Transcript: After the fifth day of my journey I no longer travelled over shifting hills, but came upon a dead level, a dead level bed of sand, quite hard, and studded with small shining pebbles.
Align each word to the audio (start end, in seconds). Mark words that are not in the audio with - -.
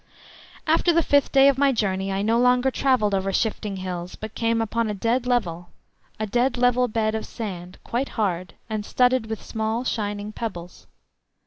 After 0.65 0.91
the 0.91 1.03
fifth 1.03 1.31
day 1.31 1.47
of 1.47 1.59
my 1.59 1.71
journey 1.71 2.11
I 2.11 2.23
no 2.23 2.39
longer 2.39 2.71
travelled 2.71 3.13
over 3.13 3.31
shifting 3.31 3.75
hills, 3.75 4.15
but 4.15 4.33
came 4.33 4.59
upon 4.59 4.89
a 4.89 4.95
dead 4.95 5.27
level, 5.27 5.69
a 6.19 6.25
dead 6.25 6.57
level 6.57 6.87
bed 6.87 7.13
of 7.13 7.23
sand, 7.23 7.77
quite 7.83 8.09
hard, 8.17 8.55
and 8.67 8.83
studded 8.83 9.27
with 9.27 9.43
small 9.43 9.83
shining 9.83 10.31
pebbles. 10.31 10.87